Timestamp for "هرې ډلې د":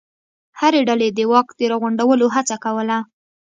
0.59-1.19